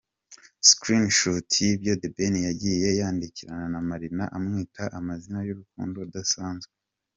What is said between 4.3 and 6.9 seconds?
amwita amazina y’urukundo adasanzwe.